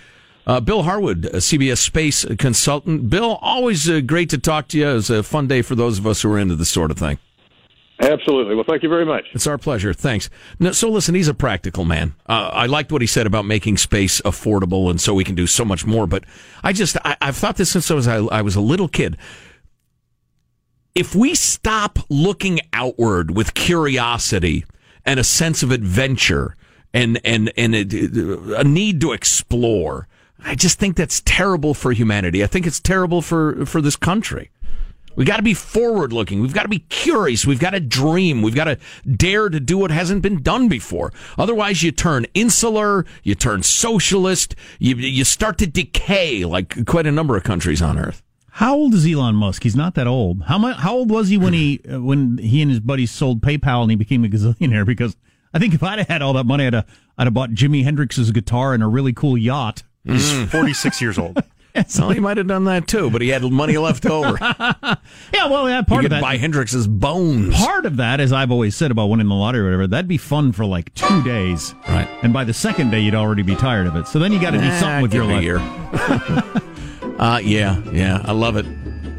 [0.48, 3.10] Uh, Bill Harwood, CBS space consultant.
[3.10, 4.90] Bill, always uh, great to talk to you.
[4.90, 6.98] It was a fun day for those of us who are into this sort of
[6.98, 7.20] thing.
[8.02, 8.56] Absolutely.
[8.56, 9.26] Well, thank you very much.
[9.34, 9.94] It's our pleasure.
[9.94, 10.30] Thanks.
[10.58, 12.16] No, so listen, he's a practical man.
[12.28, 15.46] Uh, I liked what he said about making space affordable, and so we can do
[15.46, 16.08] so much more.
[16.08, 16.24] But
[16.64, 19.18] I just I, I've thought this since I was I, I was a little kid.
[20.96, 24.66] If we stop looking outward with curiosity
[25.06, 26.56] and a sense of adventure
[26.94, 30.08] and and and a, a need to explore,
[30.44, 32.44] I just think that's terrible for humanity.
[32.44, 34.52] I think it's terrible for for this country.
[35.16, 36.40] We got to be forward looking.
[36.40, 37.46] We've got to be curious.
[37.46, 38.42] We've got to dream.
[38.42, 41.12] We've got to dare to do what hasn't been done before.
[41.38, 47.12] Otherwise, you turn insular, you turn socialist, you, you start to decay like quite a
[47.12, 48.24] number of countries on earth.
[48.52, 49.64] How old is Elon Musk?
[49.64, 50.44] He's not that old.
[50.44, 50.78] How much?
[50.78, 53.92] How old was he when he uh, when he and his buddies sold PayPal and
[53.92, 54.86] he became a gazillionaire?
[54.90, 55.16] Because
[55.54, 56.88] I think if I'd have had all that money, I'd have,
[57.18, 59.84] I'd have bought Jimi Hendrix's guitar and a really cool yacht.
[60.06, 61.38] He's 46 years old.
[62.00, 64.38] well, he might have done that too, but he had money left over.
[64.42, 66.22] yeah, well, yeah, part you of could that.
[66.22, 67.56] buy Hendrix's bones.
[67.56, 70.18] Part of that, as I've always said about winning the lottery or whatever, that'd be
[70.18, 71.76] fun for like two days.
[71.88, 72.08] Right.
[72.24, 74.08] And by the second day, you'd already be tired of it.
[74.08, 75.44] So then you got to do something with your life.
[75.44, 75.58] year.
[77.20, 78.66] uh, yeah, yeah, I love it.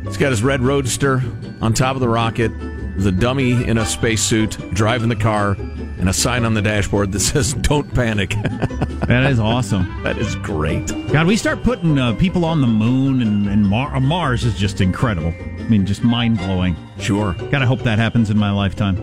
[0.05, 1.22] He's got his red roadster
[1.61, 2.49] on top of the rocket,
[2.99, 5.53] the dummy in a spacesuit driving the car,
[5.99, 8.35] and a sign on the dashboard that says "Don't panic."
[9.07, 10.03] That is awesome.
[10.03, 10.86] That is great.
[11.12, 14.57] God, we start putting uh, people on the moon and, and Mar- uh, Mars is
[14.57, 15.34] just incredible.
[15.59, 16.76] I mean, just mind blowing.
[16.98, 17.32] Sure.
[17.51, 18.96] Gotta hope that happens in my lifetime.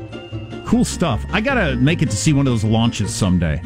[0.65, 1.25] Cool stuff.
[1.31, 3.61] I gotta make it to see one of those launches someday.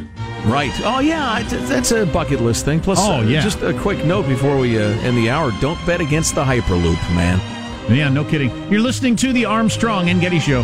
[0.46, 0.72] Right.
[0.84, 2.80] Oh yeah, that's a bucket list thing.
[2.80, 3.42] Plus, Oh, uh, yeah.
[3.42, 7.00] just a quick note before we uh, end the hour: don't bet against the Hyperloop,
[7.16, 7.40] man.
[7.96, 8.50] Yeah, no kidding.
[8.72, 10.64] You're listening to the Armstrong and Getty Show.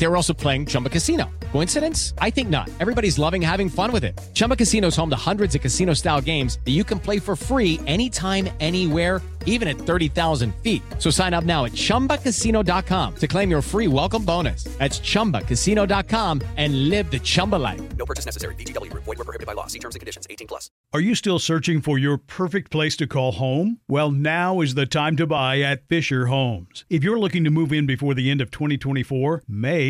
[0.00, 1.30] They were also playing Chumba Casino.
[1.52, 2.14] Coincidence?
[2.18, 2.70] I think not.
[2.80, 4.18] Everybody's loving having fun with it.
[4.32, 7.36] Chumba Casino is home to hundreds of casino style games that you can play for
[7.36, 10.82] free anytime, anywhere, even at 30,000 feet.
[10.98, 14.64] So sign up now at chumbacasino.com to claim your free welcome bonus.
[14.78, 17.80] That's chumbacasino.com and live the Chumba life.
[17.96, 18.54] No purchase necessary.
[18.54, 19.04] VGW Group.
[19.04, 19.66] Void were prohibited by law.
[19.66, 20.26] See terms and conditions.
[20.30, 20.70] 18 plus.
[20.92, 23.80] Are you still searching for your perfect place to call home?
[23.88, 26.84] Well, now is the time to buy at Fischer Homes.
[26.88, 29.89] If you're looking to move in before the end of 2024, May